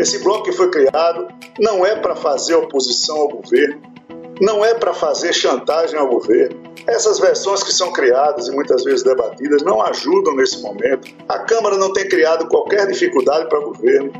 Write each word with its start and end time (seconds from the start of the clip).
Esse 0.00 0.20
bloco 0.20 0.44
que 0.44 0.52
foi 0.52 0.70
criado 0.70 1.28
não 1.58 1.84
é 1.84 1.94
para 1.94 2.16
fazer 2.16 2.54
oposição 2.54 3.18
ao 3.18 3.28
governo, 3.28 3.82
não 4.40 4.64
é 4.64 4.72
para 4.72 4.94
fazer 4.94 5.30
chantagem 5.34 5.98
ao 5.98 6.08
governo. 6.08 6.58
Essas 6.86 7.18
versões 7.18 7.62
que 7.62 7.70
são 7.70 7.92
criadas 7.92 8.48
e 8.48 8.50
muitas 8.50 8.82
vezes 8.82 9.02
debatidas 9.02 9.62
não 9.62 9.82
ajudam 9.82 10.34
nesse 10.36 10.62
momento. 10.62 11.14
A 11.28 11.40
Câmara 11.40 11.76
não 11.76 11.92
tem 11.92 12.08
criado 12.08 12.48
qualquer 12.48 12.86
dificuldade 12.86 13.46
para 13.50 13.60
o 13.60 13.64
governo. 13.64 14.10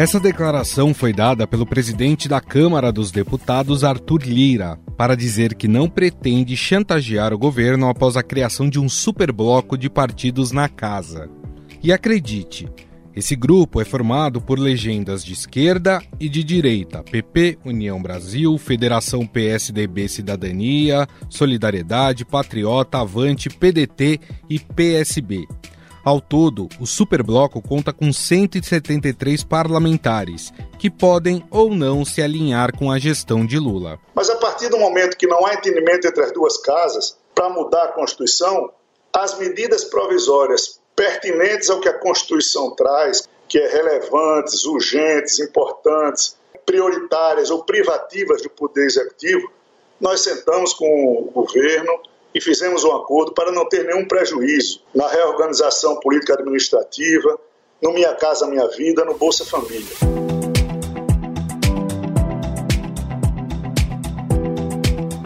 Essa 0.00 0.18
declaração 0.18 0.94
foi 0.94 1.12
dada 1.12 1.46
pelo 1.46 1.66
presidente 1.66 2.26
da 2.26 2.40
Câmara 2.40 2.90
dos 2.90 3.10
Deputados, 3.10 3.84
Arthur 3.84 4.22
Lira, 4.22 4.78
para 4.96 5.14
dizer 5.14 5.54
que 5.54 5.68
não 5.68 5.90
pretende 5.90 6.56
chantagear 6.56 7.34
o 7.34 7.38
governo 7.38 7.86
após 7.86 8.16
a 8.16 8.22
criação 8.22 8.70
de 8.70 8.80
um 8.80 8.88
superbloco 8.88 9.76
de 9.76 9.90
partidos 9.90 10.52
na 10.52 10.70
casa. 10.70 11.28
E 11.82 11.92
acredite, 11.92 12.66
esse 13.14 13.36
grupo 13.36 13.78
é 13.78 13.84
formado 13.84 14.40
por 14.40 14.58
legendas 14.58 15.22
de 15.22 15.34
esquerda 15.34 16.00
e 16.18 16.30
de 16.30 16.42
direita: 16.42 17.02
PP, 17.02 17.58
União 17.62 18.00
Brasil, 18.00 18.56
Federação 18.56 19.26
PSDB 19.26 20.08
Cidadania, 20.08 21.06
Solidariedade, 21.28 22.24
Patriota, 22.24 23.00
Avante, 23.00 23.50
PDT 23.50 24.18
e 24.48 24.58
PSB. 24.58 25.46
Ao 26.02 26.18
todo, 26.18 26.66
o 26.80 26.86
superbloco 26.86 27.60
conta 27.60 27.92
com 27.92 28.10
173 28.10 29.44
parlamentares, 29.44 30.50
que 30.78 30.90
podem 30.90 31.44
ou 31.50 31.74
não 31.74 32.06
se 32.06 32.22
alinhar 32.22 32.74
com 32.76 32.90
a 32.90 32.98
gestão 32.98 33.44
de 33.44 33.58
Lula. 33.58 33.98
Mas 34.14 34.30
a 34.30 34.36
partir 34.36 34.70
do 34.70 34.78
momento 34.78 35.16
que 35.16 35.26
não 35.26 35.44
há 35.44 35.52
entendimento 35.52 36.06
entre 36.06 36.24
as 36.24 36.32
duas 36.32 36.56
casas 36.56 37.18
para 37.34 37.50
mudar 37.50 37.84
a 37.84 37.92
Constituição, 37.92 38.70
as 39.12 39.38
medidas 39.38 39.84
provisórias 39.84 40.80
pertinentes 40.96 41.68
ao 41.68 41.80
que 41.80 41.88
a 41.88 41.98
Constituição 41.98 42.74
traz, 42.74 43.28
que 43.46 43.58
é 43.58 43.68
relevantes, 43.68 44.64
urgentes, 44.64 45.38
importantes, 45.38 46.38
prioritárias 46.64 47.50
ou 47.50 47.64
privativas 47.64 48.40
do 48.40 48.48
Poder 48.48 48.86
Executivo, 48.86 49.50
nós 50.00 50.22
sentamos 50.22 50.72
com 50.72 50.86
o 50.86 51.30
governo 51.30 51.92
e 52.34 52.40
fizemos 52.40 52.84
um 52.84 52.92
acordo 52.92 53.32
para 53.32 53.52
não 53.52 53.68
ter 53.68 53.84
nenhum 53.84 54.06
prejuízo 54.06 54.80
na 54.94 55.08
reorganização 55.08 55.98
política 56.00 56.34
administrativa, 56.34 57.38
no 57.82 57.92
Minha 57.92 58.14
Casa 58.14 58.46
Minha 58.46 58.68
Vida, 58.68 59.04
no 59.04 59.14
Bolsa 59.14 59.44
Família. 59.44 60.20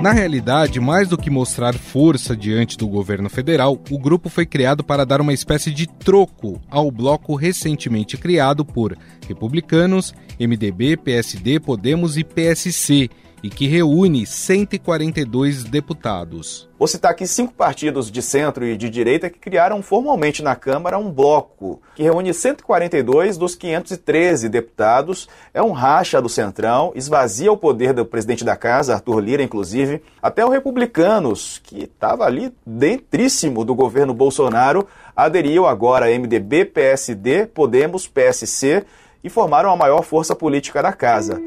Na 0.04 0.12
realidade, 0.12 0.80
mais 0.80 1.08
do 1.08 1.16
que 1.16 1.30
mostrar 1.30 1.72
força 1.72 2.36
diante 2.36 2.76
do 2.76 2.86
governo 2.86 3.30
federal, 3.30 3.80
o 3.90 3.98
grupo 3.98 4.28
foi 4.28 4.44
criado 4.44 4.84
para 4.84 5.06
dar 5.06 5.18
uma 5.18 5.32
espécie 5.32 5.70
de 5.70 5.86
troco 5.86 6.60
ao 6.70 6.90
bloco 6.90 7.34
recentemente 7.34 8.18
criado 8.18 8.66
por 8.66 8.98
republicanos, 9.26 10.12
MDB, 10.38 10.98
PSD, 10.98 11.58
Podemos 11.58 12.18
e 12.18 12.22
PSC, 12.22 13.08
e 13.44 13.50
que 13.50 13.66
reúne 13.66 14.24
142 14.24 15.64
deputados. 15.64 16.66
Vou 16.78 16.88
citar 16.88 17.10
aqui 17.10 17.26
cinco 17.26 17.52
partidos 17.52 18.10
de 18.10 18.22
centro 18.22 18.64
e 18.64 18.74
de 18.74 18.88
direita 18.88 19.28
que 19.28 19.38
criaram 19.38 19.82
formalmente 19.82 20.42
na 20.42 20.56
Câmara 20.56 20.96
um 20.96 21.12
bloco 21.12 21.78
que 21.94 22.02
reúne 22.02 22.32
142 22.32 23.36
dos 23.36 23.54
513 23.54 24.48
deputados. 24.48 25.28
É 25.52 25.62
um 25.62 25.72
racha 25.72 26.22
do 26.22 26.28
Centrão, 26.28 26.90
esvazia 26.94 27.52
o 27.52 27.56
poder 27.56 27.92
do 27.92 28.06
presidente 28.06 28.46
da 28.46 28.56
casa, 28.56 28.94
Arthur 28.94 29.20
Lira, 29.20 29.42
inclusive. 29.42 30.02
Até 30.22 30.42
o 30.42 30.48
Republicanos, 30.48 31.60
que 31.62 31.82
estava 31.82 32.24
ali 32.24 32.50
dentríssimo 32.64 33.62
do 33.62 33.74
governo 33.74 34.14
Bolsonaro, 34.14 34.88
aderiu 35.14 35.66
agora 35.66 36.06
a 36.06 36.18
MDB, 36.18 36.64
PSD, 36.64 37.44
Podemos, 37.44 38.08
PSC 38.08 38.86
e 39.22 39.28
formaram 39.28 39.70
a 39.70 39.76
maior 39.76 40.02
força 40.02 40.34
política 40.34 40.82
da 40.82 40.94
casa. 40.94 41.38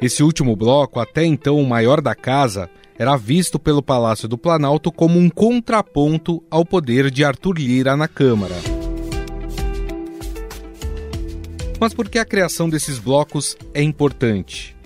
Esse 0.00 0.22
último 0.22 0.54
bloco, 0.54 1.00
até 1.00 1.24
então 1.24 1.60
o 1.60 1.66
maior 1.66 2.00
da 2.00 2.14
casa, 2.14 2.70
era 2.96 3.16
visto 3.16 3.58
pelo 3.58 3.82
Palácio 3.82 4.28
do 4.28 4.38
Planalto 4.38 4.92
como 4.92 5.18
um 5.18 5.28
contraponto 5.28 6.42
ao 6.48 6.64
poder 6.64 7.10
de 7.10 7.24
Arthur 7.24 7.58
Lira 7.58 7.96
na 7.96 8.06
Câmara. 8.06 8.54
Mas 11.80 11.92
por 11.92 12.08
que 12.08 12.18
a 12.18 12.24
criação 12.24 12.68
desses 12.68 12.98
blocos 12.98 13.56
é 13.74 13.82
importante? 13.82 14.76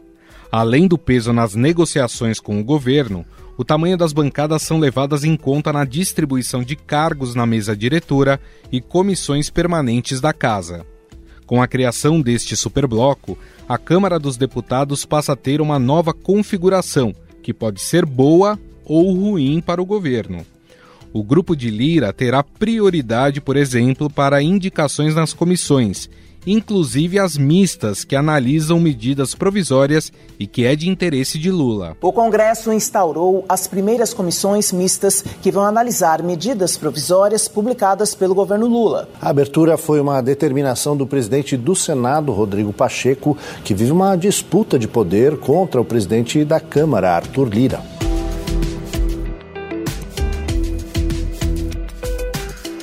Além 0.50 0.86
do 0.86 0.98
peso 0.98 1.32
nas 1.32 1.54
negociações 1.54 2.40
com 2.40 2.58
o 2.58 2.64
governo, 2.64 3.24
o 3.56 3.64
tamanho 3.64 3.98
das 3.98 4.12
bancadas 4.12 4.62
são 4.62 4.78
levadas 4.78 5.24
em 5.24 5.36
conta 5.36 5.72
na 5.72 5.84
distribuição 5.84 6.62
de 6.62 6.74
cargos 6.74 7.34
na 7.34 7.46
mesa 7.46 7.76
diretora 7.76 8.40
e 8.70 8.80
comissões 8.80 9.50
permanentes 9.50 10.20
da 10.20 10.32
casa. 10.32 10.86
Com 11.52 11.60
a 11.60 11.68
criação 11.68 12.18
deste 12.18 12.56
superbloco, 12.56 13.36
a 13.68 13.76
Câmara 13.76 14.18
dos 14.18 14.38
Deputados 14.38 15.04
passa 15.04 15.34
a 15.34 15.36
ter 15.36 15.60
uma 15.60 15.78
nova 15.78 16.14
configuração, 16.14 17.14
que 17.42 17.52
pode 17.52 17.78
ser 17.82 18.06
boa 18.06 18.58
ou 18.86 19.12
ruim 19.12 19.60
para 19.60 19.82
o 19.82 19.84
governo. 19.84 20.46
O 21.12 21.22
grupo 21.22 21.54
de 21.54 21.68
Lira 21.68 22.10
terá 22.10 22.42
prioridade, 22.42 23.38
por 23.38 23.54
exemplo, 23.54 24.08
para 24.08 24.42
indicações 24.42 25.14
nas 25.14 25.34
comissões 25.34 26.08
inclusive 26.46 27.18
as 27.18 27.36
mistas, 27.36 28.04
que 28.04 28.16
analisam 28.16 28.80
medidas 28.80 29.34
provisórias 29.34 30.12
e 30.38 30.46
que 30.46 30.64
é 30.64 30.74
de 30.74 30.88
interesse 30.88 31.38
de 31.38 31.50
Lula. 31.50 31.96
O 32.00 32.12
Congresso 32.12 32.72
instaurou 32.72 33.44
as 33.48 33.66
primeiras 33.66 34.12
comissões 34.12 34.72
mistas 34.72 35.24
que 35.42 35.50
vão 35.50 35.64
analisar 35.64 36.22
medidas 36.22 36.76
provisórias 36.76 37.48
publicadas 37.48 38.14
pelo 38.14 38.34
governo 38.34 38.66
Lula. 38.66 39.08
A 39.20 39.30
abertura 39.30 39.76
foi 39.76 40.00
uma 40.00 40.20
determinação 40.20 40.96
do 40.96 41.06
presidente 41.06 41.56
do 41.56 41.74
Senado, 41.74 42.32
Rodrigo 42.32 42.72
Pacheco, 42.72 43.36
que 43.64 43.74
vive 43.74 43.92
uma 43.92 44.16
disputa 44.16 44.78
de 44.78 44.88
poder 44.88 45.38
contra 45.38 45.80
o 45.80 45.84
presidente 45.84 46.44
da 46.44 46.60
Câmara, 46.60 47.16
Arthur 47.16 47.48
Lira. 47.48 48.01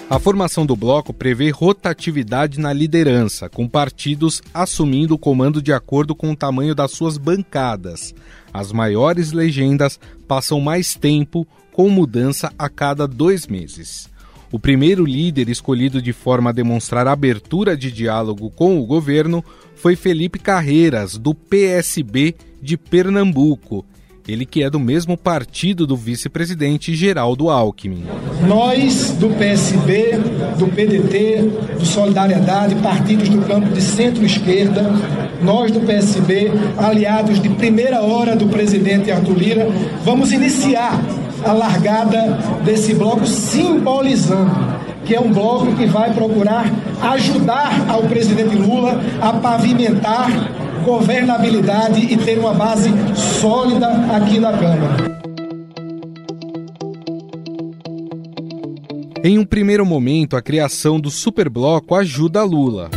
A 0.10 0.18
formação 0.18 0.66
do 0.66 0.76
bloco 0.76 1.14
prevê 1.14 1.52
rotatividade 1.52 2.60
na 2.60 2.74
liderança, 2.74 3.48
com 3.48 3.68
partidos 3.68 4.42
assumindo 4.52 5.14
o 5.14 5.20
comando 5.20 5.62
de 5.62 5.72
acordo 5.72 6.16
com 6.16 6.32
o 6.32 6.36
tamanho 6.36 6.74
das 6.74 6.90
suas 6.94 7.16
bancadas. 7.16 8.16
As 8.52 8.72
maiores 8.72 9.32
legendas 9.32 10.00
passam 10.28 10.60
mais 10.60 10.96
tempo, 10.96 11.48
com 11.72 11.88
mudança 11.90 12.52
a 12.58 12.68
cada 12.68 13.08
dois 13.08 13.46
meses. 13.46 14.10
O 14.52 14.58
primeiro 14.58 15.06
líder 15.06 15.48
escolhido 15.48 16.02
de 16.02 16.12
forma 16.12 16.50
a 16.50 16.54
demonstrar 16.54 17.08
abertura 17.08 17.78
de 17.78 17.92
diálogo 17.92 18.50
com 18.50 18.80
o 18.80 18.88
governo 18.88 19.46
foi 19.76 19.96
Felipe 19.96 20.40
Carreiras, 20.40 21.20
do 21.20 21.36
PSB 21.36 22.36
de 22.60 22.76
Pernambuco, 22.78 23.86
ele 24.30 24.46
que 24.46 24.64
é 24.64 24.70
do 24.70 24.80
mesmo 24.80 25.18
partido 25.18 25.88
do 25.88 25.98
vice-presidente 25.98 26.94
Geraldo 26.94 27.50
Alckmin. 27.50 28.04
Nós, 28.48 29.12
do 29.20 29.30
PSB, 29.30 30.20
do 30.58 30.68
PDT, 30.68 31.78
do 31.80 31.86
Solidariedade, 31.86 32.76
partidos 32.76 33.28
do 33.28 33.42
campo 33.42 33.70
de 33.74 33.82
centro-esquerda, 33.82 34.84
nós 35.42 35.72
do 35.72 35.80
PSB, 35.80 36.52
aliados 36.78 37.42
de 37.42 37.50
primeira 37.50 38.02
hora 38.02 38.36
do 38.36 38.48
presidente 38.48 39.12
Arthur 39.12 39.38
Lira, 39.38 39.68
vamos 40.04 40.32
iniciar 40.32 41.00
a 41.44 41.52
largada 41.52 42.38
desse 42.64 42.94
bloco 42.94 43.26
simbolizando 43.26 44.80
que 45.06 45.16
é 45.16 45.20
um 45.20 45.34
bloco 45.34 45.74
que 45.76 45.88
vai 45.88 46.14
procurar 46.14 46.66
ajudar 47.02 47.90
ao 47.90 48.04
presidente 48.04 48.56
Lula 48.56 49.02
a 49.20 49.34
pavimentar 49.34 50.30
governabilidade 50.84 52.02
e 52.02 52.18
ter 52.18 52.40
uma 52.40 52.54
base 52.54 52.90
sólida 53.16 53.88
aqui 54.16 54.40
na 54.40 54.52
Câmara. 54.58 55.20
Em 59.24 59.38
um 59.38 59.46
primeiro 59.46 59.86
momento, 59.86 60.38
a 60.38 60.42
criação 60.42 61.00
do 61.00 61.12
superbloco 61.12 61.94
ajuda 61.94 62.44
Lula, 62.44 62.90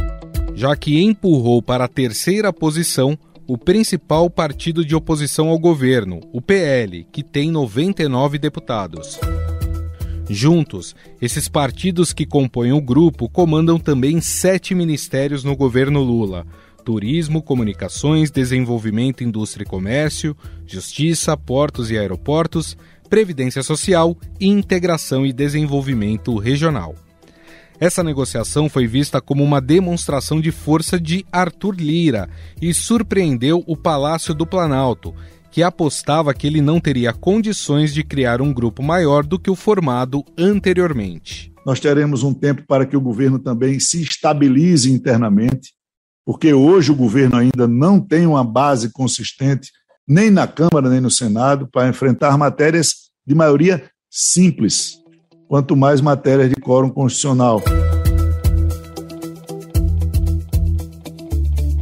já 0.54 0.76
que 0.76 1.02
empurrou 1.02 1.60
para 1.60 1.84
a 1.84 1.88
terceira 1.88 2.52
posição 2.52 3.18
o 3.46 3.58
principal 3.58 4.30
partido 4.30 4.84
de 4.84 4.94
oposição 4.94 5.48
ao 5.48 5.58
governo, 5.58 6.20
o 6.32 6.40
PL, 6.40 7.04
que 7.10 7.24
tem 7.24 7.50
99 7.50 8.38
deputados. 8.38 9.18
Juntos, 10.30 10.94
esses 11.20 11.48
partidos 11.48 12.12
que 12.12 12.24
compõem 12.24 12.72
o 12.72 12.80
grupo 12.80 13.28
comandam 13.28 13.78
também 13.78 14.20
sete 14.20 14.74
ministérios 14.74 15.42
no 15.42 15.56
governo 15.56 16.00
Lula, 16.00 16.46
turismo, 16.82 17.42
comunicações, 17.42 18.30
desenvolvimento, 18.30 19.24
indústria 19.24 19.64
e 19.64 19.68
comércio, 19.68 20.36
justiça, 20.66 21.36
portos 21.36 21.90
e 21.90 21.98
aeroportos, 21.98 22.76
previdência 23.08 23.62
social 23.62 24.16
e 24.40 24.48
integração 24.48 25.24
e 25.24 25.32
desenvolvimento 25.32 26.36
regional. 26.38 26.94
Essa 27.78 28.02
negociação 28.02 28.68
foi 28.68 28.86
vista 28.86 29.20
como 29.20 29.42
uma 29.42 29.60
demonstração 29.60 30.40
de 30.40 30.52
força 30.52 31.00
de 31.00 31.26
Arthur 31.32 31.74
Lira 31.74 32.28
e 32.60 32.72
surpreendeu 32.72 33.64
o 33.66 33.76
Palácio 33.76 34.32
do 34.32 34.46
Planalto, 34.46 35.14
que 35.50 35.62
apostava 35.62 36.32
que 36.32 36.46
ele 36.46 36.60
não 36.60 36.80
teria 36.80 37.12
condições 37.12 37.92
de 37.92 38.02
criar 38.02 38.40
um 38.40 38.52
grupo 38.52 38.82
maior 38.82 39.26
do 39.26 39.38
que 39.38 39.50
o 39.50 39.56
formado 39.56 40.24
anteriormente. 40.38 41.52
Nós 41.66 41.78
teremos 41.78 42.22
um 42.22 42.32
tempo 42.32 42.62
para 42.66 42.86
que 42.86 42.96
o 42.96 43.00
governo 43.00 43.38
também 43.38 43.78
se 43.78 44.02
estabilize 44.02 44.90
internamente, 44.90 45.72
porque 46.24 46.54
hoje 46.54 46.92
o 46.92 46.96
governo 46.96 47.36
ainda 47.36 47.66
não 47.66 48.00
tem 48.00 48.26
uma 48.26 48.44
base 48.44 48.92
consistente, 48.92 49.70
nem 50.06 50.30
na 50.30 50.46
Câmara 50.46 50.88
nem 50.88 51.00
no 51.00 51.10
Senado, 51.10 51.68
para 51.70 51.88
enfrentar 51.88 52.36
matérias 52.38 53.10
de 53.26 53.34
maioria 53.34 53.84
simples, 54.10 54.98
quanto 55.48 55.76
mais 55.76 56.00
matérias 56.00 56.48
de 56.48 56.56
quórum 56.56 56.90
constitucional. 56.90 57.62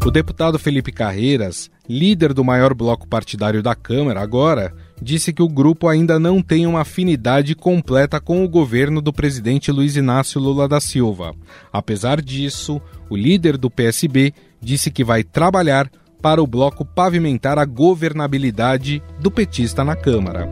O 0.04 0.10
deputado 0.10 0.58
Felipe 0.58 0.90
Carreiras, 0.90 1.70
líder 1.88 2.32
do 2.32 2.42
maior 2.42 2.72
bloco 2.74 3.06
partidário 3.06 3.62
da 3.62 3.74
Câmara, 3.74 4.20
agora 4.20 4.72
disse 5.00 5.32
que 5.32 5.42
o 5.42 5.48
grupo 5.48 5.88
ainda 5.88 6.18
não 6.18 6.42
tem 6.42 6.66
uma 6.66 6.82
afinidade 6.82 7.54
completa 7.54 8.20
com 8.20 8.44
o 8.44 8.48
governo 8.48 9.00
do 9.00 9.12
presidente 9.12 9.72
Luiz 9.72 9.96
Inácio 9.96 10.40
Lula 10.40 10.68
da 10.68 10.80
Silva. 10.80 11.34
Apesar 11.72 12.20
disso, 12.20 12.80
o 13.08 13.16
líder 13.16 13.56
do 13.56 13.70
PSB 13.70 14.34
disse 14.60 14.90
que 14.90 15.02
vai 15.02 15.24
trabalhar 15.24 15.90
para 16.20 16.42
o 16.42 16.46
bloco 16.46 16.84
pavimentar 16.84 17.58
a 17.58 17.64
governabilidade 17.64 19.02
do 19.18 19.30
petista 19.30 19.82
na 19.82 19.96
Câmara. 19.96 20.48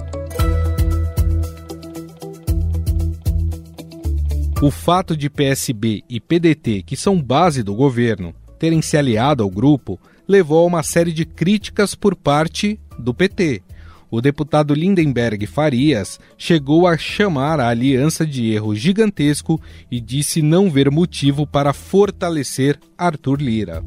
O 4.61 4.73
fato 4.73 5.17
de 5.17 5.31
PSB 5.31 6.03
e 6.09 6.19
PDT, 6.19 6.83
que 6.83 6.97
são 6.97 7.23
base 7.23 7.63
do 7.63 7.75
governo, 7.75 8.35
terem 8.59 8.83
se 8.83 8.97
aliado 8.97 9.45
ao 9.45 9.51
grupo 9.51 10.01
levou 10.27 10.65
a 10.65 10.67
uma 10.67 10.83
série 10.83 11.13
de 11.13 11.25
críticas 11.25 11.95
por 11.95 12.17
parte 12.17 12.79
do 12.99 13.15
PT. 13.15 13.63
O 14.11 14.21
deputado 14.21 14.73
Lindenberg 14.73 15.47
Farias 15.47 16.19
chegou 16.37 16.87
a 16.87 16.97
chamar 16.97 17.61
a 17.61 17.69
aliança 17.69 18.27
de 18.27 18.51
erro 18.51 18.75
gigantesco 18.75 19.61
e 19.91 20.01
disse 20.01 20.41
não 20.41 20.71
ver 20.71 20.91
motivo 20.91 21.47
para 21.47 21.73
fortalecer 21.75 22.79
Arthur 22.97 23.41
Lira. 23.41 23.85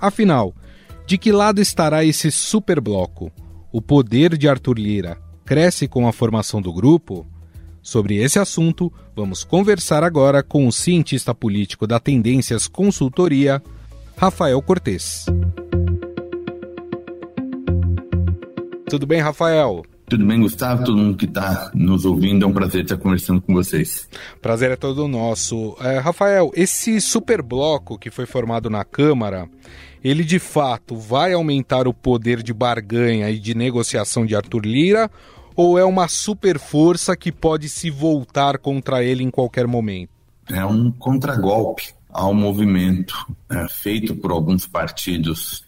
Afinal, 0.00 0.54
de 1.06 1.16
que 1.16 1.30
lado 1.30 1.60
estará 1.60 2.04
esse 2.04 2.32
superbloco? 2.32 3.30
O 3.70 3.80
poder 3.80 4.36
de 4.36 4.48
Arthur 4.48 4.78
Lira 4.78 5.18
cresce 5.44 5.86
com 5.86 6.08
a 6.08 6.12
formação 6.12 6.60
do 6.60 6.72
grupo? 6.72 7.26
Sobre 7.82 8.16
esse 8.16 8.38
assunto, 8.38 8.92
vamos 9.14 9.44
conversar 9.44 10.02
agora 10.02 10.42
com 10.42 10.66
o 10.66 10.72
cientista 10.72 11.34
político 11.34 11.86
da 11.86 12.00
Tendências 12.00 12.66
Consultoria, 12.66 13.62
Rafael 14.16 14.60
Cortes. 14.62 15.26
Tudo 18.94 19.08
bem, 19.08 19.20
Rafael? 19.20 19.84
Tudo 20.08 20.24
bem, 20.24 20.40
Gustavo? 20.40 20.84
Todo 20.84 20.96
mundo 20.96 21.16
que 21.16 21.24
está 21.24 21.72
nos 21.74 22.04
ouvindo, 22.04 22.44
é 22.44 22.46
um 22.46 22.52
prazer 22.52 22.84
estar 22.84 22.96
conversando 22.96 23.42
com 23.42 23.52
vocês. 23.52 24.08
Prazer 24.40 24.70
é 24.70 24.76
todo 24.76 25.08
nosso. 25.08 25.76
É, 25.80 25.98
Rafael, 25.98 26.52
esse 26.54 27.00
super 27.00 27.42
bloco 27.42 27.98
que 27.98 28.08
foi 28.08 28.24
formado 28.24 28.70
na 28.70 28.84
Câmara, 28.84 29.48
ele 30.04 30.22
de 30.22 30.38
fato 30.38 30.94
vai 30.94 31.32
aumentar 31.32 31.88
o 31.88 31.92
poder 31.92 32.40
de 32.40 32.54
barganha 32.54 33.28
e 33.30 33.40
de 33.40 33.52
negociação 33.52 34.24
de 34.24 34.36
Arthur 34.36 34.64
Lira 34.64 35.10
ou 35.56 35.76
é 35.76 35.84
uma 35.84 36.06
super 36.06 36.60
força 36.60 37.16
que 37.16 37.32
pode 37.32 37.68
se 37.68 37.90
voltar 37.90 38.58
contra 38.58 39.02
ele 39.02 39.24
em 39.24 39.30
qualquer 39.30 39.66
momento? 39.66 40.10
É 40.48 40.64
um 40.64 40.92
contragolpe 40.92 41.92
ao 42.10 42.32
movimento 42.32 43.26
é, 43.50 43.66
feito 43.66 44.14
por 44.14 44.30
alguns 44.30 44.68
partidos, 44.68 45.64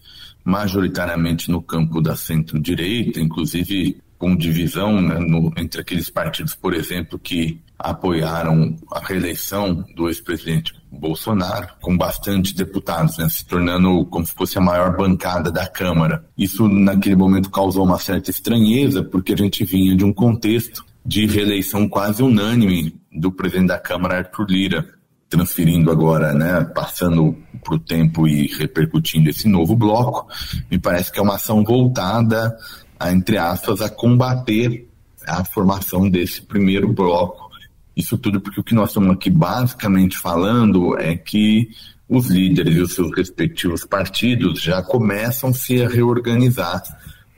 majoritariamente 0.47 1.51
no 1.51 1.61
campo 1.61 1.99
da 2.01 2.15
centro-direita, 2.15 3.19
inclusive 3.19 3.97
com 4.17 4.33
divisão 4.33 5.01
né, 5.01 5.19
no, 5.19 5.51
entre 5.57 5.81
aqueles 5.81 6.09
partidos, 6.09 6.55
por 6.55 6.73
exemplo, 6.73 7.19
que 7.19 7.61
apoiaram 7.77 8.73
a 8.93 9.05
reeleição 9.05 9.85
do 9.93 10.07
ex-presidente 10.07 10.73
Bolsonaro, 10.89 11.67
com 11.81 11.97
bastante 11.97 12.55
deputados, 12.55 13.17
né, 13.17 13.27
se 13.27 13.45
tornando 13.45 14.05
como 14.05 14.25
se 14.25 14.33
fosse 14.33 14.57
a 14.57 14.61
maior 14.61 14.95
bancada 14.95 15.51
da 15.51 15.67
Câmara. 15.67 16.25
Isso, 16.37 16.65
naquele 16.65 17.17
momento, 17.17 17.51
causou 17.51 17.83
uma 17.83 17.99
certa 17.99 18.31
estranheza, 18.31 19.03
porque 19.03 19.33
a 19.33 19.37
gente 19.37 19.65
vinha 19.65 19.97
de 19.97 20.05
um 20.05 20.13
contexto 20.13 20.83
de 21.05 21.25
reeleição 21.25 21.89
quase 21.89 22.23
unânime 22.23 22.95
do 23.11 23.33
presidente 23.33 23.67
da 23.67 23.79
Câmara, 23.79 24.19
Arthur 24.19 24.47
Lira 24.49 24.96
transferindo 25.29 25.91
agora, 25.91 26.33
né, 26.33 26.63
passando 26.73 27.35
para 27.63 27.75
o 27.75 27.79
tempo 27.79 28.27
e 28.27 28.47
repercutindo 28.47 29.29
esse 29.29 29.47
novo 29.47 29.75
bloco, 29.75 30.27
me 30.71 30.79
parece 30.79 31.11
que 31.11 31.19
é 31.19 31.21
uma 31.21 31.35
ação 31.35 31.63
voltada, 31.63 32.57
a, 32.99 33.11
entre 33.11 33.37
aspas, 33.37 33.81
a 33.81 33.89
combater 33.89 34.87
a 35.27 35.43
formação 35.43 36.09
desse 36.09 36.41
primeiro 36.41 36.91
bloco. 36.93 37.49
Isso 37.95 38.17
tudo 38.17 38.39
porque 38.39 38.61
o 38.61 38.63
que 38.63 38.75
nós 38.75 38.89
estamos 38.89 39.11
aqui 39.11 39.29
basicamente 39.29 40.17
falando 40.17 40.97
é 40.97 41.15
que 41.15 41.69
os 42.07 42.27
líderes 42.27 42.75
e 42.77 42.79
os 42.79 42.93
seus 42.93 43.13
respectivos 43.13 43.83
partidos 43.83 44.61
já 44.61 44.81
começam 44.81 45.51
-se 45.51 45.83
a 45.83 45.89
reorganizar, 45.89 46.81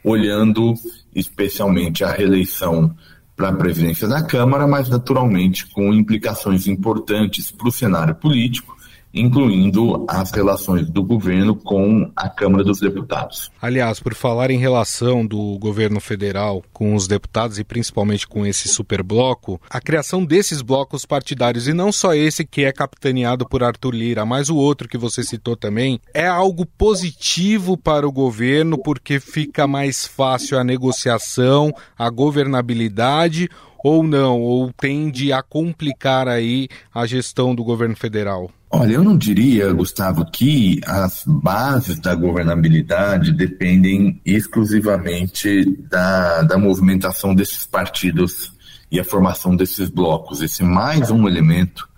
olhando 0.04 0.74
especialmente 1.16 2.04
a 2.04 2.12
reeleição 2.12 2.96
para 3.40 3.48
a 3.48 3.54
presidência 3.54 4.06
da 4.06 4.22
Câmara, 4.22 4.68
mas 4.68 4.90
naturalmente 4.90 5.66
com 5.68 5.94
implicações 5.94 6.68
importantes 6.68 7.50
para 7.50 7.70
o 7.70 7.72
cenário 7.72 8.14
político 8.14 8.76
incluindo 9.14 10.06
as 10.08 10.32
relações 10.32 10.90
do 10.90 11.04
governo 11.04 11.56
com 11.56 12.12
a 12.16 12.30
Câmara 12.30 12.64
dos 12.64 12.80
Deputados. 12.80 13.52
Aliás, 13.62 14.00
por 14.00 14.14
falar 14.14 14.52
em 14.52 14.58
relação 14.58 15.26
do 15.26 15.58
governo 15.58 16.00
federal 16.00 16.64
com 16.72 16.96
os 16.96 17.08
deputados 17.08 17.60
e 17.60 17.64
principalmente 17.64 18.28
com 18.28 18.46
esse 18.46 18.68
superbloco, 18.68 19.60
a 19.70 19.82
criação 19.82 20.24
desses 20.24 20.62
blocos 20.62 21.06
partidários, 21.06 21.68
e 21.68 21.74
não 21.74 21.92
só 21.92 22.14
esse 22.14 22.46
que 22.46 22.64
é 22.64 22.72
capitaneado 22.72 23.48
por 23.48 23.64
Arthur 23.64 23.94
Lira, 23.94 24.26
mas 24.26 24.50
o 24.50 24.56
outro 24.56 24.88
que 24.88 24.98
você 24.98 25.24
citou 25.24 25.56
também, 25.56 26.00
é 26.14 26.28
algo 26.28 26.66
positivo 26.66 27.78
para 27.78 28.08
o 28.08 28.12
governo 28.12 28.78
porque 28.78 29.20
fica 29.20 29.68
mais 29.68 30.06
fácil 30.06 30.58
a 30.58 30.64
negociação, 30.64 31.74
a 31.98 32.10
governabilidade 32.10 33.50
ou 33.84 34.04
não, 34.04 34.42
ou 34.42 34.72
tende 34.74 35.32
a 35.32 35.42
complicar 35.42 36.28
aí 36.28 36.68
a 36.94 37.06
gestão 37.06 37.56
do 37.56 37.64
governo 37.64 37.96
federal? 37.96 38.52
Olha, 38.72 38.94
eu 38.94 39.04
não 39.04 39.18
diria, 39.18 39.74
Gustavo, 39.74 40.24
que 40.26 40.80
as 40.86 41.24
bases 41.26 41.98
da 42.00 42.14
governabilidade 42.14 43.32
dependem 43.32 44.22
exclusivamente 44.24 45.66
da, 45.90 46.44
da 46.44 46.56
movimentação 46.56 47.34
desses 47.34 47.66
partidos 47.66 48.54
e 48.92 49.00
a 49.00 49.04
formação 49.04 49.56
desses 49.56 49.90
blocos. 49.90 50.44
Esse 50.44 50.62
é 50.62 50.66
mais 50.66 51.10
um 51.10 51.28
elemento 51.28 51.90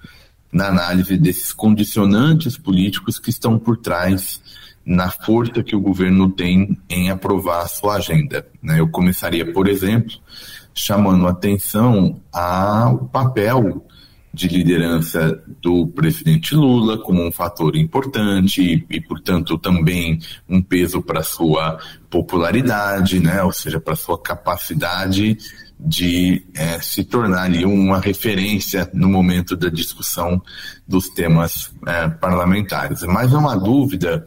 na 0.49 0.67
análise 0.69 1.17
desses 1.17 1.51
condicionantes 1.51 2.57
políticos 2.57 3.19
que 3.19 3.29
estão 3.29 3.59
por 3.59 3.75
trás 3.75 4.41
na 4.85 5.11
força 5.11 5.61
que 5.61 5.75
o 5.75 5.81
governo 5.81 6.31
tem 6.31 6.77
em 6.89 7.09
aprovar 7.09 7.63
a 7.63 7.67
sua 7.67 7.95
agenda. 7.95 8.47
Né? 8.63 8.79
Eu 8.79 8.87
começaria, 8.87 9.51
por 9.51 9.67
exemplo, 9.67 10.13
chamando 10.73 11.27
atenção 11.27 12.21
ao 12.31 12.97
papel 13.07 13.85
de 14.33 14.47
liderança 14.47 15.41
do 15.61 15.87
presidente 15.87 16.55
Lula 16.55 16.97
como 16.97 17.25
um 17.25 17.31
fator 17.31 17.75
importante 17.75 18.61
e, 18.61 18.85
e 18.89 19.01
portanto, 19.01 19.57
também 19.57 20.19
um 20.47 20.61
peso 20.61 21.01
para 21.01 21.21
sua 21.21 21.77
popularidade, 22.09 23.19
né? 23.19 23.43
ou 23.43 23.51
seja, 23.51 23.79
para 23.79 23.95
sua 23.95 24.17
capacidade 24.17 25.37
de 25.79 26.45
é, 26.53 26.79
se 26.79 27.03
tornar 27.03 27.43
ali 27.43 27.65
uma 27.65 27.99
referência 27.99 28.89
no 28.93 29.09
momento 29.09 29.55
da 29.55 29.67
discussão 29.67 30.41
dos 30.87 31.09
temas 31.09 31.73
é, 31.87 32.07
parlamentares. 32.07 33.01
Mas 33.03 33.31
não 33.31 33.49
há 33.49 33.55
dúvida 33.55 34.25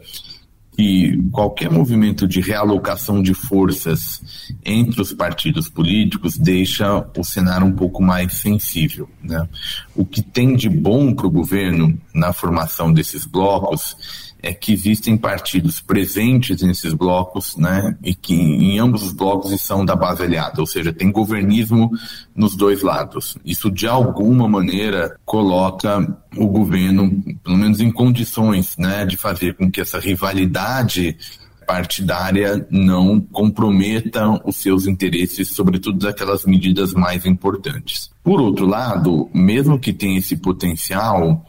que 0.75 1.17
qualquer 1.31 1.69
movimento 1.69 2.27
de 2.27 2.41
realocação 2.41 3.21
de 3.21 3.33
forças 3.33 4.51
entre 4.63 5.01
os 5.01 5.13
partidos 5.13 5.69
políticos 5.69 6.37
deixa 6.37 7.05
o 7.17 7.23
cenário 7.23 7.65
um 7.65 7.71
pouco 7.71 8.03
mais 8.03 8.33
sensível. 8.33 9.09
Né? 9.23 9.47
O 9.95 10.05
que 10.05 10.21
tem 10.21 10.55
de 10.55 10.69
bom 10.69 11.13
para 11.13 11.27
o 11.27 11.31
governo 11.31 11.97
na 12.13 12.33
formação 12.33 12.91
desses 12.91 13.25
blocos 13.25 14.33
é 14.45 14.53
que 14.53 14.71
existem 14.71 15.17
partidos 15.17 15.81
presentes 15.81 16.61
nesses 16.61 16.93
blocos, 16.93 17.57
né, 17.57 17.97
e 18.03 18.13
que 18.13 18.35
em 18.35 18.77
ambos 18.77 19.01
os 19.01 19.11
blocos 19.11 19.59
são 19.59 19.83
da 19.83 19.95
base 19.95 20.21
aliada, 20.21 20.61
ou 20.61 20.67
seja, 20.67 20.93
tem 20.93 21.11
governismo 21.11 21.89
nos 22.35 22.55
dois 22.55 22.83
lados. 22.83 23.35
Isso 23.43 23.71
de 23.71 23.87
alguma 23.87 24.47
maneira 24.47 25.17
coloca 25.25 25.99
o 26.37 26.47
governo, 26.47 27.23
pelo 27.43 27.57
menos 27.57 27.81
em 27.81 27.91
condições, 27.91 28.77
né, 28.77 29.03
de 29.03 29.17
fazer 29.17 29.55
com 29.55 29.71
que 29.71 29.81
essa 29.81 29.99
rivalidade 29.99 31.17
partidária 31.65 32.67
não 32.69 33.19
comprometa 33.19 34.39
os 34.47 34.57
seus 34.57 34.85
interesses, 34.85 35.49
sobretudo 35.49 35.97
daquelas 35.97 36.45
medidas 36.45 36.93
mais 36.93 37.25
importantes. 37.25 38.11
Por 38.23 38.39
outro 38.39 38.67
lado, 38.67 39.27
mesmo 39.33 39.79
que 39.79 39.91
tenha 39.91 40.19
esse 40.19 40.37
potencial, 40.37 41.43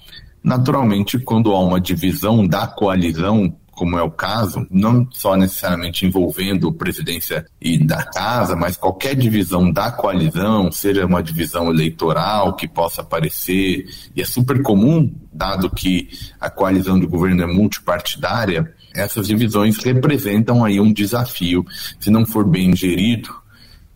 Naturalmente, 0.46 1.18
quando 1.18 1.50
há 1.50 1.58
uma 1.58 1.80
divisão 1.80 2.46
da 2.46 2.68
coalizão, 2.68 3.52
como 3.72 3.98
é 3.98 4.02
o 4.04 4.10
caso, 4.12 4.64
não 4.70 5.08
só 5.10 5.34
necessariamente 5.34 6.06
envolvendo 6.06 6.72
presidência 6.72 7.44
e 7.60 7.76
da 7.76 8.04
casa, 8.04 8.54
mas 8.54 8.76
qualquer 8.76 9.16
divisão 9.16 9.72
da 9.72 9.90
coalizão, 9.90 10.70
seja 10.70 11.04
uma 11.04 11.20
divisão 11.20 11.68
eleitoral 11.68 12.54
que 12.54 12.68
possa 12.68 13.00
aparecer, 13.00 13.86
e 14.14 14.22
é 14.22 14.24
super 14.24 14.62
comum, 14.62 15.12
dado 15.32 15.68
que 15.68 16.10
a 16.40 16.48
coalizão 16.48 16.96
de 17.00 17.06
governo 17.06 17.42
é 17.42 17.46
multipartidária, 17.46 18.72
essas 18.94 19.26
divisões 19.26 19.78
representam 19.78 20.64
aí 20.64 20.78
um 20.78 20.92
desafio. 20.92 21.66
Se 21.98 22.08
não 22.08 22.24
for 22.24 22.46
bem 22.46 22.74
gerido, 22.76 23.34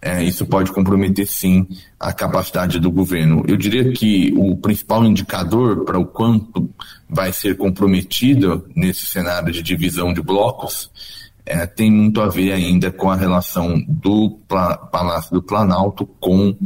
é, 0.03 0.23
isso 0.25 0.47
pode 0.47 0.73
comprometer 0.73 1.27
sim 1.27 1.67
a 1.99 2.13
capacidade 2.13 2.81
do 2.81 2.91
governo. 2.91 3.45
Eu 3.47 3.57
diria 3.57 3.93
que 3.93 4.33
o 4.37 4.57
principal 4.57 5.05
indicador 5.05 5.85
para 5.85 5.99
o 5.99 6.07
quanto 6.07 6.71
vai 7.09 7.33
ser 7.33 7.57
comprometido 7.57 8.67
nesse 8.75 9.05
cenário 9.05 9.53
de 9.53 9.63
divisão 9.63 10.13
de 10.13 10.23
blocos 10.23 10.91
é, 11.45 11.67
tem 11.67 11.91
muito 11.91 12.21
a 12.21 12.29
ver 12.29 12.53
ainda 12.53 12.91
com 12.91 13.11
a 13.11 13.17
relação 13.17 13.83
do 13.89 14.39
Palácio 14.49 15.33
do 15.33 15.43
Planalto 15.43 16.07
com 16.19 16.57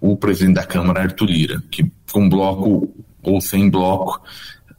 o 0.00 0.16
presidente 0.16 0.56
da 0.56 0.64
Câmara, 0.64 1.02
Arthur 1.02 1.26
Lira, 1.26 1.62
que 1.70 1.90
com 2.12 2.28
bloco 2.28 2.94
ou 3.22 3.40
sem 3.40 3.70
bloco, 3.70 4.22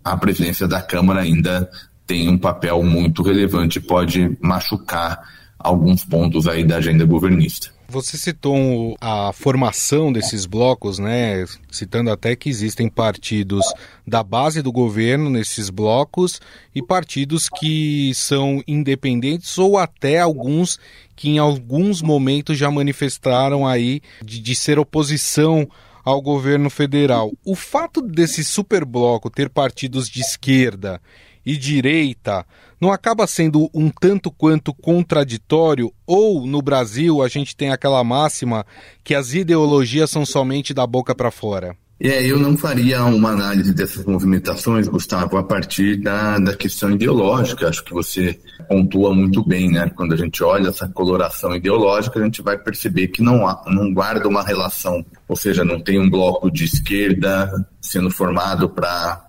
a 0.04 0.16
presidência 0.16 0.68
da 0.68 0.82
Câmara 0.82 1.22
ainda 1.22 1.70
tem 2.06 2.30
um 2.30 2.38
papel 2.38 2.84
muito 2.84 3.24
relevante 3.24 3.82
pode 3.82 4.38
machucar 4.40 5.20
alguns 5.58 6.06
pontos 6.06 6.48
aí 6.48 6.64
da 6.64 6.78
agenda 6.78 7.04
governista. 7.06 7.75
Você 7.88 8.18
citou 8.18 8.98
a 9.00 9.32
formação 9.32 10.12
desses 10.12 10.46
blocos, 10.46 10.98
né? 10.98 11.46
Citando 11.72 12.10
até 12.10 12.36
que 12.36 12.50
existem 12.50 12.90
partidos 12.90 13.64
da 14.06 14.24
base 14.24 14.62
do 14.62 14.72
governo 14.72 15.30
nesses 15.30 15.70
blocos 15.70 16.42
e 16.74 16.82
partidos 16.82 17.48
que 17.48 18.12
são 18.16 18.64
independentes 18.68 19.58
ou 19.58 19.78
até 19.78 20.20
alguns 20.20 20.80
que 21.16 21.30
em 21.30 21.38
alguns 21.38 22.02
momentos 22.02 22.58
já 22.58 22.70
manifestaram 22.72 23.68
aí 23.68 24.02
de, 24.24 24.40
de 24.42 24.56
ser 24.56 24.80
oposição 24.80 25.68
ao 26.04 26.22
governo 26.22 26.70
federal. 26.70 27.32
O 27.44 27.56
fato 27.56 28.02
desse 28.02 28.44
superbloco 28.44 29.30
ter 29.30 29.50
partidos 29.50 30.10
de 30.10 30.22
esquerda 30.22 31.02
e 31.46 31.56
direita 31.56 32.46
não 32.80 32.92
acaba 32.92 33.28
sendo 33.28 33.70
um 33.74 33.90
tanto 33.90 34.32
quanto 34.32 34.74
contraditório? 34.74 35.92
Ou 36.06 36.46
no 36.46 36.62
Brasil 36.62 37.22
a 37.22 37.28
gente 37.28 37.56
tem 37.56 37.72
aquela 37.72 38.04
máxima 38.04 38.66
que 39.04 39.16
as 39.16 39.34
ideologias 39.34 40.10
são 40.10 40.26
somente 40.26 40.74
da 40.74 40.86
boca 40.86 41.16
para 41.16 41.32
fora? 41.32 41.76
É, 41.98 42.26
eu 42.26 42.38
não 42.38 42.58
faria 42.58 43.06
uma 43.06 43.30
análise 43.32 43.74
dessas 43.74 44.06
movimentações, 44.06 44.86
Gustavo, 44.88 45.38
a 45.38 45.44
partir 45.44 45.96
da, 45.96 46.38
da 46.38 46.54
questão 46.54 46.92
ideológica. 46.92 47.70
Acho 47.70 47.86
que 47.86 47.94
você 47.94 48.38
pontua 48.68 49.16
muito 49.16 49.42
bem, 49.48 49.72
né? 49.72 49.90
Quando 49.96 50.14
a 50.14 50.18
gente 50.18 50.44
olha 50.44 50.70
essa 50.70 50.90
coloração 50.90 51.56
ideológica, 51.56 52.20
a 52.20 52.24
gente 52.24 52.42
vai 52.42 52.58
perceber 52.58 53.08
que 53.08 53.22
não, 53.22 53.48
há, 53.48 53.64
não 53.68 53.94
guarda 53.94 54.28
uma 54.28 54.44
relação, 54.44 55.06
ou 55.26 55.38
seja, 55.38 55.64
não 55.64 55.80
tem 55.80 55.98
um 55.98 56.10
bloco 56.10 56.52
de 56.52 56.66
esquerda 56.66 57.50
sendo 57.80 58.12
formado 58.12 58.70
para 58.70 59.26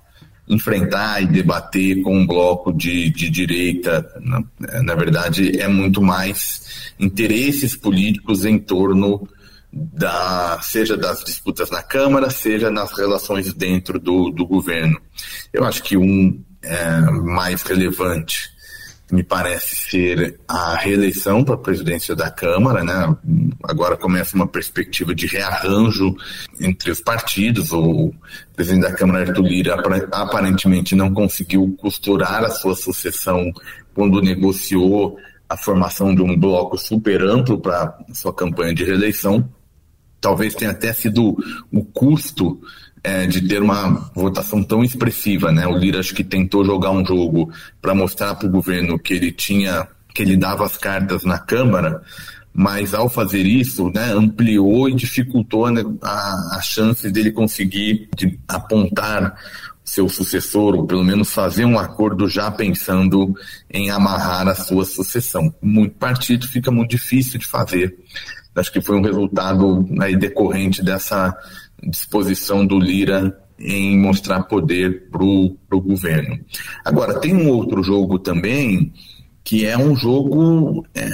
enfrentar 0.48 1.22
e 1.22 1.26
debater 1.26 2.02
com 2.02 2.16
um 2.16 2.26
bloco 2.26 2.72
de, 2.72 3.10
de 3.10 3.28
direita. 3.28 4.06
Na, 4.20 4.42
na 4.82 4.94
verdade, 4.94 5.60
é 5.60 5.68
muito 5.68 6.00
mais 6.00 6.92
interesses 6.98 7.76
políticos 7.76 8.44
em 8.44 8.58
torno 8.58 9.28
da, 9.72 10.58
seja 10.62 10.96
das 10.96 11.22
disputas 11.24 11.70
na 11.70 11.82
Câmara, 11.82 12.30
seja 12.30 12.70
nas 12.70 12.92
relações 12.96 13.52
dentro 13.52 13.98
do, 13.98 14.30
do 14.30 14.46
governo. 14.46 14.98
Eu 15.52 15.64
acho 15.64 15.82
que 15.82 15.96
um 15.96 16.42
é, 16.62 17.00
mais 17.10 17.62
relevante 17.62 18.50
me 19.10 19.22
parece 19.22 19.76
ser 19.76 20.40
a 20.48 20.74
reeleição 20.74 21.44
para 21.44 21.54
a 21.54 21.58
presidência 21.58 22.14
da 22.16 22.30
Câmara, 22.30 22.82
né? 22.82 23.16
Agora 23.68 23.96
começa 23.96 24.36
uma 24.36 24.46
perspectiva 24.46 25.14
de 25.14 25.26
rearranjo 25.26 26.14
entre 26.60 26.90
os 26.90 27.00
partidos. 27.00 27.72
O 27.72 28.12
presidente 28.54 28.82
da 28.82 28.92
Câmara, 28.92 29.28
Arthur 29.28 29.44
Lira, 29.44 29.82
aparentemente 30.12 30.94
não 30.94 31.12
conseguiu 31.12 31.74
costurar 31.78 32.44
a 32.44 32.50
sua 32.50 32.74
sucessão 32.74 33.52
quando 33.94 34.20
negociou 34.20 35.18
a 35.48 35.56
formação 35.56 36.14
de 36.14 36.22
um 36.22 36.38
bloco 36.38 36.76
super 36.76 37.22
amplo 37.22 37.58
para 37.58 37.96
sua 38.12 38.32
campanha 38.32 38.74
de 38.74 38.84
reeleição. 38.84 39.48
Talvez 40.20 40.54
tenha 40.54 40.72
até 40.72 40.92
sido 40.92 41.36
o 41.72 41.84
custo 41.84 42.60
é, 43.06 43.26
de 43.26 43.46
ter 43.46 43.62
uma 43.62 44.10
votação 44.14 44.62
tão 44.64 44.82
expressiva, 44.82 45.52
né? 45.52 45.66
O 45.66 45.76
Lira 45.76 46.00
acho 46.00 46.12
que 46.12 46.24
tentou 46.24 46.64
jogar 46.64 46.90
um 46.90 47.06
jogo 47.06 47.52
para 47.80 47.94
mostrar 47.94 48.34
para 48.34 48.48
o 48.48 48.50
governo 48.50 48.98
que 48.98 49.14
ele 49.14 49.30
tinha, 49.30 49.86
que 50.12 50.22
ele 50.22 50.36
dava 50.36 50.64
as 50.64 50.76
cartas 50.76 51.22
na 51.24 51.38
Câmara, 51.38 52.02
mas 52.58 52.94
ao 52.94 53.06
fazer 53.06 53.44
isso, 53.44 53.90
né, 53.94 54.12
ampliou 54.14 54.88
e 54.88 54.94
dificultou 54.94 55.70
né, 55.70 55.82
a, 56.00 56.56
a 56.56 56.60
chance 56.62 57.10
dele 57.10 57.30
conseguir 57.30 58.08
de 58.16 58.40
apontar 58.48 59.36
seu 59.84 60.08
sucessor, 60.08 60.74
ou 60.74 60.86
pelo 60.86 61.04
menos 61.04 61.30
fazer 61.30 61.66
um 61.66 61.78
acordo 61.78 62.26
já 62.26 62.50
pensando 62.50 63.34
em 63.70 63.90
amarrar 63.90 64.48
a 64.48 64.54
sua 64.54 64.86
sucessão. 64.86 65.54
Muito 65.60 65.96
partido 65.96 66.48
fica 66.48 66.70
muito 66.70 66.90
difícil 66.90 67.38
de 67.38 67.46
fazer. 67.46 67.94
Acho 68.54 68.72
que 68.72 68.80
foi 68.80 68.96
um 68.96 69.02
resultado 69.02 69.86
aí 70.00 70.16
decorrente 70.16 70.82
dessa 70.82 71.36
disposição 71.82 72.66
do 72.66 72.78
Lira 72.78 73.38
em 73.58 73.98
mostrar 73.98 74.44
poder 74.44 75.10
para 75.10 75.22
o 75.22 75.80
governo. 75.80 76.40
Agora, 76.82 77.20
tem 77.20 77.34
um 77.34 77.50
outro 77.50 77.82
jogo 77.82 78.18
também, 78.18 78.92
que 79.46 79.64
é 79.64 79.78
um 79.78 79.94
jogo 79.94 80.84
é, 80.92 81.04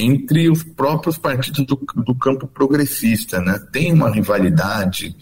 entre 0.00 0.48
os 0.48 0.62
próprios 0.62 1.18
partidos 1.18 1.66
do, 1.66 1.74
do 1.96 2.14
campo 2.14 2.46
progressista. 2.46 3.40
Né? 3.40 3.60
Tem 3.72 3.92
uma 3.92 4.08
rivalidade 4.08 5.16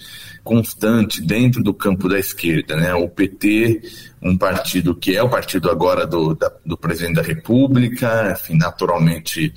constante 0.45 1.23
dentro 1.23 1.62
do 1.62 1.73
campo 1.73 2.07
da 2.07 2.19
esquerda. 2.19 2.76
Né? 2.76 2.95
O 2.95 3.09
PT, 3.09 3.81
um 4.21 4.37
partido 4.37 4.95
que 4.95 5.17
é 5.17 5.23
o 5.23 5.31
partido 5.31 5.71
agora 5.71 6.07
do, 6.07 6.35
da, 6.35 6.52
do 6.62 6.76
presidente 6.76 7.14
da 7.14 7.23
República, 7.23 8.38
naturalmente 8.50 9.55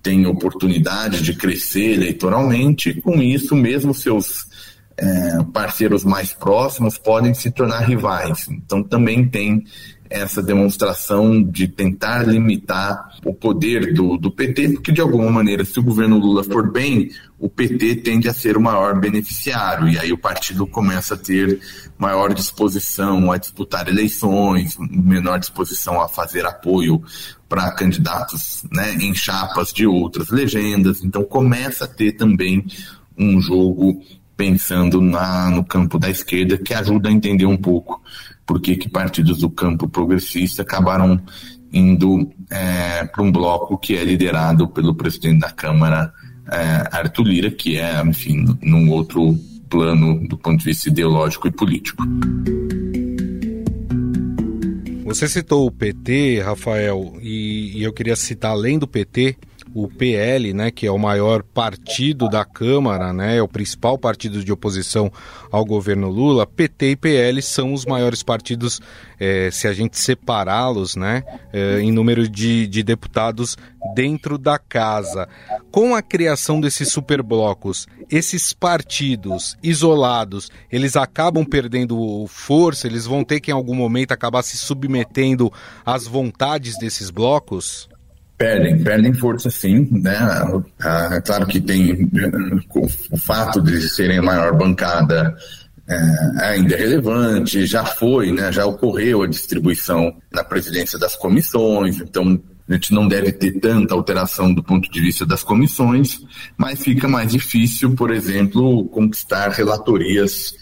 tem 0.00 0.24
oportunidade 0.24 1.22
de 1.22 1.34
crescer 1.34 1.94
eleitoralmente, 1.94 2.90
e 2.90 3.02
com 3.02 3.20
isso, 3.20 3.56
mesmo 3.56 3.92
seus 3.92 4.46
é, 4.96 5.42
parceiros 5.52 6.04
mais 6.04 6.32
próximos 6.32 6.96
podem 6.96 7.34
se 7.34 7.50
tornar 7.50 7.80
rivais. 7.80 8.46
Então 8.48 8.84
também 8.84 9.26
tem 9.26 9.64
essa 10.10 10.42
demonstração 10.42 11.42
de 11.42 11.68
tentar 11.68 12.26
limitar 12.26 13.18
o 13.24 13.34
poder 13.34 13.92
do, 13.92 14.16
do 14.16 14.30
PT, 14.30 14.70
porque 14.74 14.92
de 14.92 15.00
alguma 15.00 15.30
maneira, 15.30 15.64
se 15.64 15.78
o 15.78 15.82
governo 15.82 16.18
Lula 16.18 16.44
for 16.44 16.70
bem, 16.70 17.10
o 17.38 17.48
PT 17.48 17.96
tende 17.96 18.28
a 18.28 18.34
ser 18.34 18.56
o 18.56 18.60
maior 18.60 18.98
beneficiário, 18.98 19.88
e 19.88 19.98
aí 19.98 20.12
o 20.12 20.18
partido 20.18 20.66
começa 20.66 21.14
a 21.14 21.18
ter 21.18 21.60
maior 21.98 22.32
disposição 22.32 23.30
a 23.30 23.36
disputar 23.36 23.88
eleições, 23.88 24.76
menor 24.78 25.38
disposição 25.38 26.00
a 26.00 26.08
fazer 26.08 26.46
apoio 26.46 27.02
para 27.48 27.70
candidatos 27.72 28.64
né, 28.72 28.94
em 28.94 29.14
chapas 29.14 29.72
de 29.72 29.86
outras 29.86 30.30
legendas, 30.30 31.04
então 31.04 31.24
começa 31.24 31.84
a 31.84 31.88
ter 31.88 32.12
também 32.12 32.64
um 33.18 33.40
jogo 33.40 34.02
pensando 34.36 35.00
na, 35.00 35.50
no 35.50 35.64
campo 35.64 35.98
da 35.98 36.10
esquerda, 36.10 36.58
que 36.58 36.74
ajuda 36.74 37.08
a 37.08 37.12
entender 37.12 37.46
um 37.46 37.56
pouco 37.56 38.02
por 38.46 38.60
que, 38.60 38.76
que 38.76 38.88
partidos 38.88 39.38
do 39.38 39.50
campo 39.50 39.88
progressista 39.88 40.62
acabaram 40.62 41.20
indo 41.72 42.30
é, 42.50 43.04
para 43.04 43.22
um 43.22 43.32
bloco 43.32 43.76
que 43.76 43.96
é 43.96 44.04
liderado 44.04 44.68
pelo 44.68 44.94
presidente 44.94 45.40
da 45.40 45.50
Câmara, 45.50 46.12
é, 46.50 46.88
Arthur 46.96 47.24
Lira, 47.24 47.50
que 47.50 47.76
é, 47.76 48.00
enfim, 48.02 48.44
num 48.62 48.90
outro 48.90 49.36
plano 49.68 50.26
do 50.28 50.38
ponto 50.38 50.60
de 50.60 50.64
vista 50.66 50.88
ideológico 50.88 51.48
e 51.48 51.50
político. 51.50 52.04
Você 55.04 55.28
citou 55.28 55.66
o 55.66 55.70
PT, 55.70 56.40
Rafael, 56.42 57.16
e, 57.20 57.78
e 57.78 57.82
eu 57.82 57.92
queria 57.92 58.16
citar 58.16 58.52
além 58.52 58.78
do 58.78 58.86
PT 58.86 59.36
o 59.74 59.88
PL, 59.88 60.52
né, 60.52 60.70
que 60.70 60.86
é 60.86 60.90
o 60.90 60.98
maior 60.98 61.42
partido 61.42 62.28
da 62.28 62.44
Câmara, 62.44 63.12
né, 63.12 63.36
é 63.36 63.42
o 63.42 63.48
principal 63.48 63.98
partido 63.98 64.44
de 64.44 64.52
oposição 64.52 65.12
ao 65.50 65.64
governo 65.64 66.08
Lula, 66.08 66.46
PT 66.46 66.90
e 66.90 66.96
PL 66.96 67.42
são 67.42 67.72
os 67.72 67.84
maiores 67.84 68.22
partidos, 68.22 68.80
é, 69.18 69.50
se 69.50 69.68
a 69.68 69.72
gente 69.72 69.98
separá-los, 69.98 70.96
né, 70.96 71.22
é, 71.52 71.80
em 71.80 71.92
número 71.92 72.28
de, 72.28 72.66
de 72.66 72.82
deputados 72.82 73.56
dentro 73.94 74.38
da 74.38 74.58
casa. 74.58 75.28
Com 75.70 75.94
a 75.94 76.02
criação 76.02 76.60
desses 76.60 76.90
superblocos, 76.90 77.86
esses 78.10 78.52
partidos 78.52 79.56
isolados, 79.62 80.50
eles 80.70 80.96
acabam 80.96 81.44
perdendo 81.44 82.26
força, 82.28 82.86
eles 82.86 83.06
vão 83.06 83.24
ter 83.24 83.40
que 83.40 83.50
em 83.50 83.54
algum 83.54 83.74
momento 83.74 84.12
acabar 84.12 84.42
se 84.42 84.56
submetendo 84.56 85.52
às 85.84 86.06
vontades 86.06 86.78
desses 86.78 87.10
blocos? 87.10 87.88
Perdem, 88.38 88.82
perdem 88.82 89.14
força 89.14 89.48
sim, 89.50 89.88
né? 89.90 90.16
É 91.14 91.20
claro 91.22 91.46
que 91.46 91.60
tem 91.60 92.10
o 93.10 93.16
fato 93.16 93.62
de 93.62 93.80
serem 93.88 94.18
a 94.18 94.22
maior 94.22 94.54
bancada 94.54 95.34
é, 95.88 96.50
ainda 96.50 96.74
é 96.74 96.78
relevante, 96.78 97.64
já 97.64 97.84
foi, 97.84 98.32
né, 98.32 98.50
já 98.50 98.66
ocorreu 98.66 99.22
a 99.22 99.26
distribuição 99.28 100.16
na 100.32 100.42
presidência 100.42 100.98
das 100.98 101.14
comissões, 101.14 102.00
então 102.00 102.40
a 102.68 102.72
gente 102.74 102.92
não 102.92 103.06
deve 103.06 103.30
ter 103.30 103.52
tanta 103.60 103.94
alteração 103.94 104.52
do 104.52 104.64
ponto 104.64 104.90
de 104.90 105.00
vista 105.00 105.24
das 105.24 105.44
comissões, 105.44 106.20
mas 106.56 106.82
fica 106.82 107.06
mais 107.06 107.30
difícil, 107.30 107.94
por 107.94 108.10
exemplo, 108.10 108.86
conquistar 108.88 109.50
relatorias 109.50 110.54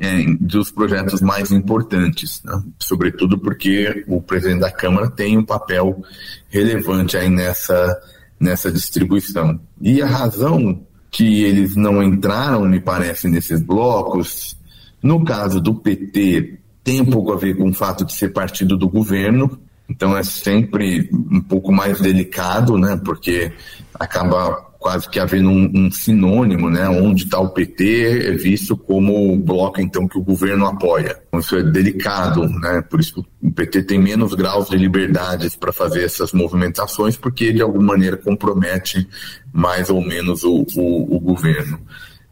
é, 0.00 0.24
dos 0.40 0.70
projetos 0.70 1.20
mais 1.20 1.50
importantes, 1.50 2.42
né? 2.44 2.62
sobretudo 2.78 3.38
porque 3.38 4.04
o 4.06 4.20
presidente 4.20 4.60
da 4.60 4.70
Câmara 4.70 5.10
tem 5.10 5.36
um 5.36 5.44
papel 5.44 6.02
relevante 6.48 7.16
aí 7.16 7.28
nessa, 7.28 8.00
nessa 8.38 8.70
distribuição. 8.70 9.60
E 9.80 10.00
a 10.00 10.06
razão 10.06 10.80
que 11.10 11.42
eles 11.42 11.74
não 11.74 12.02
entraram, 12.02 12.64
me 12.66 12.80
parece, 12.80 13.28
nesses 13.28 13.60
blocos, 13.60 14.56
no 15.02 15.24
caso 15.24 15.60
do 15.60 15.74
PT, 15.74 16.58
tem 16.84 17.00
um 17.00 17.06
pouco 17.06 17.32
a 17.32 17.36
ver 17.36 17.56
com 17.56 17.68
o 17.68 17.74
fato 17.74 18.04
de 18.04 18.12
ser 18.12 18.32
partido 18.32 18.76
do 18.76 18.88
governo, 18.88 19.58
então 19.88 20.16
é 20.16 20.22
sempre 20.22 21.08
um 21.12 21.40
pouco 21.40 21.72
mais 21.72 22.00
delicado, 22.00 22.76
né? 22.76 23.00
Porque 23.02 23.52
acaba 23.94 24.67
quase 24.78 25.08
que 25.08 25.18
havendo 25.18 25.50
um, 25.50 25.70
um 25.74 25.90
sinônimo, 25.90 26.70
né? 26.70 26.88
Onde 26.88 27.24
está 27.24 27.38
o 27.40 27.48
PT 27.48 28.28
é 28.28 28.32
visto 28.32 28.76
como 28.76 29.32
o 29.32 29.36
bloco 29.36 29.80
então 29.80 30.06
que 30.06 30.16
o 30.16 30.22
governo 30.22 30.66
apoia. 30.66 31.20
Então, 31.28 31.40
isso 31.40 31.56
é 31.56 31.62
delicado, 31.62 32.48
né? 32.48 32.82
Por 32.88 33.00
isso 33.00 33.24
o 33.42 33.50
PT 33.50 33.82
tem 33.82 33.98
menos 34.00 34.34
graus 34.34 34.68
de 34.68 34.76
liberdades 34.76 35.56
para 35.56 35.72
fazer 35.72 36.04
essas 36.04 36.32
movimentações, 36.32 37.16
porque 37.16 37.52
de 37.52 37.60
alguma 37.60 37.88
maneira 37.88 38.16
compromete 38.16 39.08
mais 39.52 39.90
ou 39.90 40.00
menos 40.00 40.44
o, 40.44 40.64
o, 40.76 41.16
o 41.16 41.20
governo. 41.20 41.80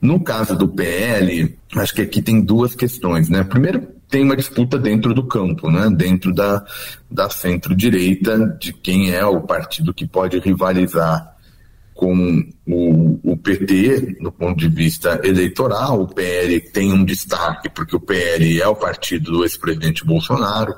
No 0.00 0.20
caso 0.20 0.54
do 0.56 0.68
PL, 0.68 1.56
acho 1.74 1.94
que 1.94 2.02
aqui 2.02 2.22
tem 2.22 2.40
duas 2.40 2.74
questões, 2.74 3.28
né? 3.28 3.42
Primeiro, 3.42 3.88
tem 4.08 4.22
uma 4.22 4.36
disputa 4.36 4.78
dentro 4.78 5.12
do 5.12 5.24
campo, 5.24 5.70
né? 5.70 5.90
dentro 5.90 6.32
da, 6.32 6.64
da 7.10 7.28
centro-direita, 7.28 8.56
de 8.60 8.72
quem 8.72 9.10
é 9.10 9.24
o 9.26 9.40
partido 9.40 9.92
que 9.92 10.06
pode 10.06 10.38
rivalizar 10.38 11.35
com 11.96 12.44
o, 12.66 13.32
o, 13.32 13.36
PT 13.38 14.18
do 14.20 14.30
ponto 14.30 14.58
de 14.58 14.68
vista 14.68 15.18
eleitoral. 15.24 16.02
O 16.02 16.06
PL 16.06 16.60
tem 16.60 16.92
um 16.92 17.04
destaque, 17.04 17.70
porque 17.70 17.96
o 17.96 18.00
PL 18.00 18.60
é 18.60 18.68
o 18.68 18.76
partido 18.76 19.32
do 19.32 19.42
ex-presidente 19.42 20.04
Bolsonaro, 20.04 20.74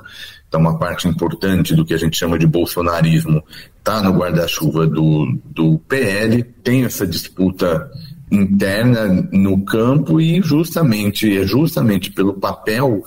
então 0.47 0.61
uma 0.61 0.79
parte 0.79 1.07
importante 1.07 1.75
do 1.75 1.85
que 1.85 1.93
a 1.93 1.97
gente 1.97 2.17
chama 2.17 2.39
de 2.39 2.47
bolsonarismo 2.47 3.43
está 3.77 4.01
no 4.01 4.17
guarda-chuva 4.17 4.87
do, 4.87 5.37
do 5.45 5.77
PL, 5.87 6.41
tem 6.63 6.85
essa 6.85 7.05
disputa 7.05 7.91
interna 8.31 9.27
no 9.31 9.63
campo 9.63 10.21
e 10.21 10.41
justamente 10.41 11.37
é 11.37 11.45
justamente 11.45 12.11
pelo 12.11 12.33
papel 12.33 13.03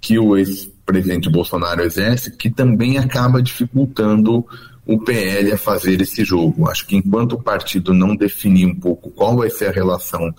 que 0.00 0.18
o 0.18 0.36
ex-presidente 0.36 1.30
Bolsonaro 1.30 1.82
exerce 1.82 2.36
que 2.36 2.50
também 2.50 2.98
acaba 2.98 3.42
dificultando 3.42 4.44
o 4.86 4.98
PL 4.98 5.52
a 5.52 5.58
fazer 5.58 6.00
esse 6.00 6.24
jogo. 6.24 6.68
Acho 6.68 6.86
que 6.86 6.96
enquanto 6.96 7.32
o 7.32 7.42
partido 7.42 7.94
não 7.94 8.14
definir 8.14 8.66
um 8.66 8.74
pouco 8.74 9.10
qual 9.10 9.36
vai 9.36 9.50
ser 9.50 9.66
a 9.66 9.72
relação, 9.72 10.34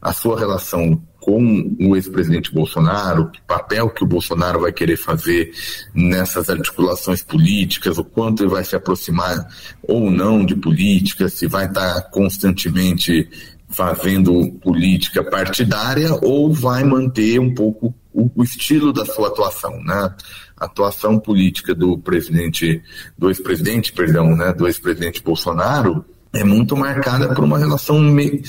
a 0.00 0.12
sua 0.12 0.38
relação 0.38 1.00
com 1.24 1.74
o 1.80 1.96
ex-presidente 1.96 2.52
Bolsonaro, 2.52 3.30
que 3.30 3.40
papel 3.42 3.88
que 3.88 4.04
o 4.04 4.06
Bolsonaro 4.06 4.60
vai 4.60 4.72
querer 4.72 4.98
fazer 4.98 5.50
nessas 5.94 6.50
articulações 6.50 7.22
políticas, 7.22 7.96
o 7.96 8.04
quanto 8.04 8.42
ele 8.42 8.50
vai 8.50 8.62
se 8.62 8.76
aproximar 8.76 9.48
ou 9.82 10.10
não 10.10 10.44
de 10.44 10.54
política, 10.54 11.26
se 11.30 11.46
vai 11.46 11.64
estar 11.64 12.02
constantemente 12.10 13.26
fazendo 13.70 14.52
política 14.62 15.24
partidária 15.24 16.12
ou 16.22 16.52
vai 16.52 16.84
manter 16.84 17.40
um 17.40 17.54
pouco 17.54 17.94
o, 18.12 18.30
o 18.34 18.44
estilo 18.44 18.92
da 18.92 19.06
sua 19.06 19.28
atuação, 19.28 19.82
né? 19.82 20.14
A 20.56 20.66
atuação 20.66 21.18
política 21.18 21.74
do 21.74 21.98
presidente, 21.98 22.82
do 23.18 23.28
ex-presidente, 23.28 23.92
perdão, 23.92 24.36
né, 24.36 24.52
do 24.52 24.66
ex-presidente 24.66 25.22
Bolsonaro 25.22 26.04
é 26.32 26.44
muito 26.44 26.76
marcada 26.76 27.34
por 27.34 27.44
uma 27.44 27.58
relação 27.58 27.98
meio, 27.98 28.42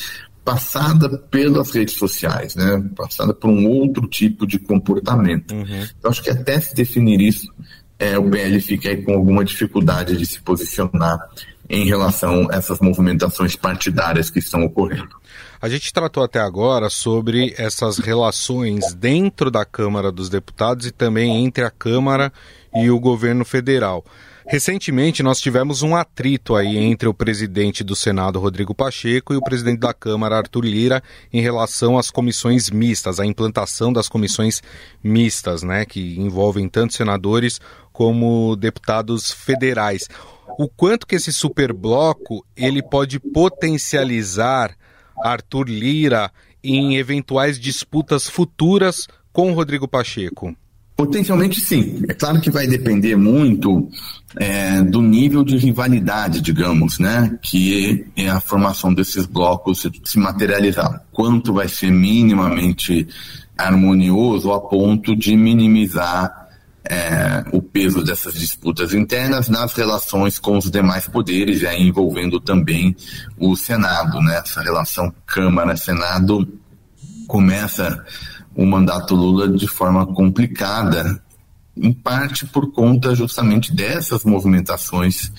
passada 0.43 1.17
pelas 1.17 1.71
redes 1.71 1.95
sociais, 1.95 2.55
né? 2.55 2.83
Passada 2.95 3.33
por 3.33 3.49
um 3.49 3.67
outro 3.67 4.07
tipo 4.07 4.45
de 4.45 4.59
comportamento. 4.59 5.53
Uhum. 5.53 5.87
Então 5.97 6.11
acho 6.11 6.21
que 6.21 6.29
até 6.29 6.59
se 6.59 6.75
definir 6.75 7.19
isso, 7.19 7.51
é, 7.97 8.17
o 8.17 8.29
PL 8.29 8.61
fica 8.61 8.89
aí 8.89 9.01
com 9.01 9.13
alguma 9.13 9.43
dificuldade 9.43 10.15
de 10.15 10.25
se 10.25 10.39
posicionar 10.41 11.17
em 11.69 11.85
relação 11.85 12.47
a 12.51 12.55
essas 12.55 12.79
movimentações 12.79 13.55
partidárias 13.55 14.29
que 14.29 14.39
estão 14.39 14.63
ocorrendo. 14.63 15.15
A 15.61 15.67
gente 15.67 15.91
tratou 15.91 16.23
até 16.23 16.39
agora 16.39 16.89
sobre 16.89 17.53
essas 17.57 17.97
relações 17.97 18.93
dentro 18.93 19.49
da 19.49 19.65
Câmara 19.65 20.11
dos 20.11 20.29
Deputados 20.29 20.85
e 20.85 20.91
também 20.91 21.43
entre 21.43 21.63
a 21.63 21.71
Câmara 21.71 22.31
e 22.75 22.89
o 22.89 22.99
governo 22.99 23.43
federal. 23.43 24.03
Recentemente, 24.47 25.23
nós 25.23 25.39
tivemos 25.39 25.81
um 25.81 25.95
atrito 25.95 26.55
aí 26.55 26.77
entre 26.77 27.09
o 27.09 27.13
presidente 27.15 27.83
do 27.83 27.95
Senado, 27.95 28.39
Rodrigo 28.39 28.75
Pacheco, 28.75 29.33
e 29.33 29.37
o 29.37 29.41
presidente 29.41 29.79
da 29.79 29.91
Câmara, 29.91 30.37
Arthur 30.37 30.65
Lira, 30.65 31.03
em 31.33 31.41
relação 31.41 31.97
às 31.97 32.11
comissões 32.11 32.69
mistas, 32.69 33.19
à 33.19 33.25
implantação 33.25 33.91
das 33.91 34.07
comissões 34.07 34.61
mistas, 35.03 35.63
né, 35.63 35.83
que 35.83 36.19
envolvem 36.19 36.69
tanto 36.69 36.93
senadores 36.93 37.59
como 37.91 38.55
deputados 38.55 39.31
federais 39.31 40.07
o 40.57 40.67
quanto 40.67 41.05
que 41.05 41.15
esse 41.15 41.31
superbloco 41.31 42.45
ele 42.55 42.81
pode 42.81 43.19
potencializar 43.19 44.75
Arthur 45.23 45.67
Lira 45.67 46.31
em 46.63 46.97
eventuais 46.97 47.59
disputas 47.59 48.29
futuras 48.29 49.07
com 49.31 49.51
Rodrigo 49.53 49.87
Pacheco? 49.87 50.55
Potencialmente 50.95 51.59
sim. 51.59 52.03
É 52.07 52.13
claro 52.13 52.39
que 52.39 52.49
vai 52.49 52.67
depender 52.67 53.17
muito 53.17 53.89
é, 54.37 54.81
do 54.81 55.01
nível 55.01 55.43
de 55.43 55.57
rivalidade, 55.57 56.39
digamos, 56.39 56.99
né? 56.99 57.37
Que 57.41 58.05
é 58.15 58.29
a 58.29 58.39
formação 58.39 58.93
desses 58.93 59.25
blocos 59.25 59.85
se 60.05 60.17
materializar. 60.17 61.03
Quanto 61.11 61.53
vai 61.53 61.67
ser 61.67 61.91
minimamente 61.91 63.07
harmonioso 63.57 64.53
a 64.53 64.61
ponto 64.61 65.15
de 65.15 65.35
minimizar 65.35 66.44
é, 66.89 67.43
o 67.51 67.61
peso 67.61 68.03
dessas 68.03 68.33
disputas 68.33 68.93
internas 68.93 69.49
nas 69.49 69.73
relações 69.73 70.37
com 70.37 70.57
os 70.57 70.69
demais 70.69 71.07
poderes, 71.07 71.63
aí 71.63 71.81
envolvendo 71.81 72.39
também 72.39 72.95
o 73.37 73.55
Senado. 73.55 74.21
Né? 74.21 74.37
Essa 74.37 74.61
relação 74.61 75.13
Câmara-Senado 75.25 76.47
começa 77.27 78.05
o 78.55 78.65
mandato 78.65 79.15
Lula 79.15 79.49
de 79.49 79.67
forma 79.67 80.05
complicada, 80.05 81.21
em 81.75 81.91
parte 81.91 82.45
por 82.45 82.71
conta 82.71 83.15
justamente 83.15 83.73
dessas 83.75 84.23
movimentações 84.23 85.31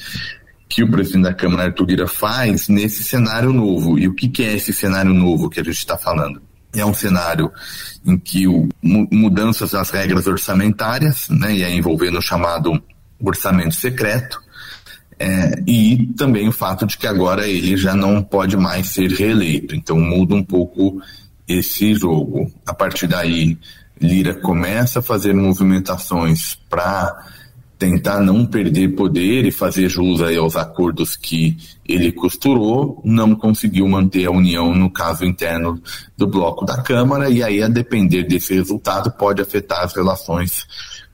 que 0.68 0.82
o 0.82 0.90
presidente 0.90 1.22
da 1.22 1.34
Câmara, 1.34 1.64
Arthur 1.64 1.86
Lira, 1.86 2.08
faz 2.08 2.68
nesse 2.68 3.04
cenário 3.04 3.52
novo. 3.52 3.98
E 3.98 4.08
o 4.08 4.14
que, 4.14 4.28
que 4.28 4.42
é 4.42 4.54
esse 4.54 4.72
cenário 4.72 5.14
novo 5.14 5.48
que 5.48 5.60
a 5.60 5.64
gente 5.64 5.78
está 5.78 5.96
falando? 5.96 6.42
É 6.80 6.84
um 6.84 6.94
cenário 6.94 7.50
em 8.04 8.18
que 8.18 8.46
o, 8.46 8.68
mudanças 8.82 9.72
das 9.72 9.90
regras 9.90 10.26
orçamentárias, 10.26 11.28
né, 11.28 11.54
e 11.54 11.62
é 11.62 11.74
envolvendo 11.74 12.18
o 12.18 12.22
chamado 12.22 12.82
orçamento 13.20 13.74
secreto, 13.74 14.40
é, 15.18 15.62
e 15.66 16.12
também 16.16 16.48
o 16.48 16.52
fato 16.52 16.86
de 16.86 16.98
que 16.98 17.06
agora 17.06 17.48
ele 17.48 17.76
já 17.76 17.94
não 17.94 18.22
pode 18.22 18.56
mais 18.56 18.88
ser 18.88 19.10
reeleito. 19.10 19.74
Então 19.74 19.98
muda 19.98 20.34
um 20.34 20.44
pouco 20.44 21.00
esse 21.48 21.94
jogo. 21.94 22.52
A 22.66 22.74
partir 22.74 23.06
daí, 23.06 23.58
Lira 24.00 24.34
começa 24.34 24.98
a 24.98 25.02
fazer 25.02 25.34
movimentações 25.34 26.54
para 26.68 27.16
tentar 27.78 28.20
não 28.20 28.46
perder 28.46 28.94
poder 28.94 29.44
e 29.44 29.50
fazer 29.50 29.88
jus 29.88 30.20
aos 30.20 30.56
acordos 30.56 31.16
que 31.16 31.56
ele 31.86 32.10
costurou, 32.10 33.00
não 33.04 33.34
conseguiu 33.34 33.86
manter 33.86 34.26
a 34.26 34.30
união 34.30 34.74
no 34.74 34.90
caso 34.90 35.24
interno 35.24 35.80
do 36.16 36.26
bloco 36.26 36.64
da 36.64 36.82
Câmara, 36.82 37.28
e 37.28 37.42
aí, 37.42 37.62
a 37.62 37.68
depender 37.68 38.24
desse 38.24 38.54
resultado, 38.54 39.10
pode 39.12 39.42
afetar 39.42 39.84
as 39.84 39.94
relações 39.94 40.66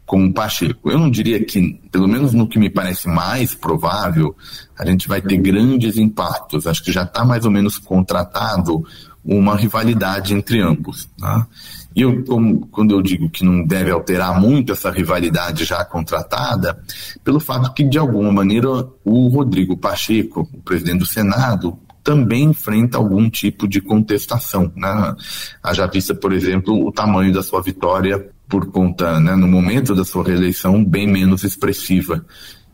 com 0.07 0.27
o 0.27 0.33
Pacheco. 0.33 0.91
Eu 0.91 0.99
não 0.99 1.11
diria 1.11 1.43
que, 1.45 1.81
pelo 1.91 2.07
menos 2.07 2.33
no 2.33 2.47
que 2.47 2.59
me 2.59 2.71
parece 2.71 3.09
mais 3.09 3.55
provável, 3.55 4.37
a 4.79 4.85
gente 4.85 5.09
vai 5.09 5.21
ter 5.21 5.37
grandes 5.39 5.97
impactos. 5.97 6.67
Acho 6.67 6.85
que 6.85 6.93
já 6.93 7.03
está 7.03 7.25
mais 7.25 7.45
ou 7.45 7.51
menos 7.51 7.79
contratado 7.79 8.85
uma 9.25 9.57
rivalidade 9.57 10.35
entre 10.35 10.61
ambos. 10.61 11.09
Tá? 11.19 11.47
E 11.95 12.03
eu, 12.03 12.25
como, 12.25 12.67
quando 12.69 12.95
eu 12.95 13.03
digo 13.03 13.29
que 13.29 13.45
não 13.45 13.65
deve 13.65 13.91
alterar 13.91 14.41
muito 14.41 14.73
essa 14.73 14.91
rivalidade 14.91 15.65
já 15.65 15.85
contratada, 15.85 16.83
pelo 17.23 17.41
fato 17.41 17.73
que, 17.75 17.85
de 17.85 17.99
alguma 17.99 18.33
maneira, 18.33 18.69
o 19.05 19.29
Rodrigo 19.29 19.77
Pacheco, 19.77 20.49
o 20.53 20.63
presidente 20.63 21.01
do 21.01 21.07
Senado, 21.07 21.79
também 22.03 22.45
enfrenta 22.45 22.99
algum 22.99 23.31
tipo 23.31 23.69
de 23.69 23.81
contestação. 23.81 24.73
Né? 24.75 25.15
Haja 25.63 25.87
vista, 25.87 26.15
por 26.15 26.33
exemplo, 26.33 26.87
o 26.87 26.93
tamanho 26.93 27.33
da 27.33 27.43
sua 27.43 27.63
vitória 27.63 28.29
por 28.49 28.67
conta, 28.67 29.19
né, 29.19 29.35
no 29.35 29.49
momento 29.49 29.95
da 29.95 30.05
sua 30.05 30.25
reeleição, 30.25 30.85
bem 30.85 31.07
menos 31.07 31.43
expressiva 31.43 32.23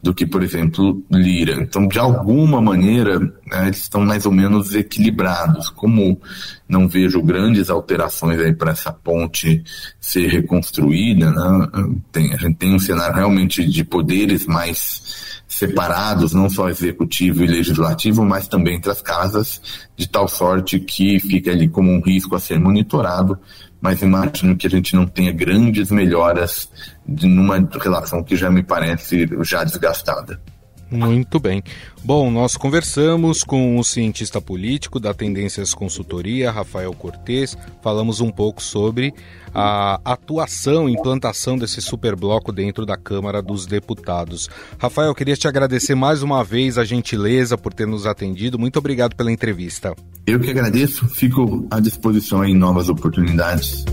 do 0.02 0.14
que, 0.14 0.24
por 0.24 0.42
exemplo, 0.42 1.02
Lira. 1.10 1.54
Então, 1.60 1.86
de 1.88 1.98
alguma 1.98 2.60
maneira, 2.60 3.18
né, 3.18 3.64
eles 3.66 3.78
estão 3.78 4.02
mais 4.02 4.24
ou 4.26 4.32
menos 4.32 4.74
equilibrados. 4.74 5.70
Como 5.70 6.20
não 6.68 6.88
vejo 6.88 7.20
grandes 7.22 7.68
alterações 7.68 8.40
aí 8.40 8.54
para 8.54 8.72
essa 8.72 8.92
ponte 8.92 9.62
ser 10.00 10.28
reconstruída, 10.28 11.30
né, 11.30 11.68
tem, 12.12 12.32
a 12.32 12.36
gente 12.36 12.56
tem 12.56 12.74
um 12.74 12.78
cenário 12.78 13.16
realmente 13.16 13.64
de 13.64 13.82
poderes 13.82 14.46
mais 14.46 15.38
separados, 15.48 16.34
não 16.34 16.48
só 16.48 16.68
executivo 16.68 17.42
e 17.42 17.46
legislativo, 17.46 18.24
mas 18.24 18.46
também 18.46 18.76
entre 18.76 18.92
as 18.92 19.00
casas, 19.00 19.60
de 19.96 20.06
tal 20.06 20.28
sorte 20.28 20.78
que 20.78 21.18
fica 21.18 21.50
ali 21.50 21.68
como 21.68 21.90
um 21.90 22.00
risco 22.00 22.36
a 22.36 22.38
ser 22.38 22.60
monitorado, 22.60 23.38
mas 23.80 24.02
imagino 24.02 24.56
que 24.56 24.66
a 24.66 24.70
gente 24.70 24.94
não 24.94 25.06
tenha 25.06 25.32
grandes 25.32 25.90
melhoras 25.90 26.68
de, 27.06 27.26
numa 27.26 27.56
relação 27.80 28.22
que 28.22 28.36
já 28.36 28.50
me 28.50 28.62
parece 28.62 29.28
já 29.42 29.64
desgastada. 29.64 30.40
Muito 30.90 31.38
bem. 31.38 31.62
Bom, 32.02 32.30
nós 32.30 32.56
conversamos 32.56 33.44
com 33.44 33.78
o 33.78 33.84
cientista 33.84 34.40
político 34.40 34.98
da 34.98 35.12
Tendências 35.12 35.74
Consultoria, 35.74 36.50
Rafael 36.50 36.92
Cortes, 36.94 37.56
falamos 37.82 38.20
um 38.20 38.30
pouco 38.30 38.62
sobre 38.62 39.12
a 39.54 40.00
atuação, 40.04 40.88
implantação 40.88 41.58
desse 41.58 41.82
superbloco 41.82 42.52
dentro 42.52 42.86
da 42.86 42.96
Câmara 42.96 43.42
dos 43.42 43.66
Deputados. 43.66 44.48
Rafael, 44.78 45.14
queria 45.14 45.36
te 45.36 45.46
agradecer 45.46 45.94
mais 45.94 46.22
uma 46.22 46.42
vez 46.42 46.78
a 46.78 46.84
gentileza 46.84 47.58
por 47.58 47.74
ter 47.74 47.86
nos 47.86 48.06
atendido. 48.06 48.58
Muito 48.58 48.78
obrigado 48.78 49.14
pela 49.14 49.30
entrevista. 49.30 49.94
Eu 50.26 50.40
que 50.40 50.50
agradeço, 50.50 51.06
fico 51.08 51.66
à 51.70 51.80
disposição 51.80 52.44
em 52.44 52.54
novas 52.54 52.88
oportunidades. 52.88 53.84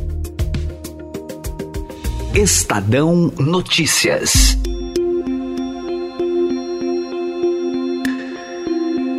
Estadão 2.34 3.32
Notícias. 3.38 4.65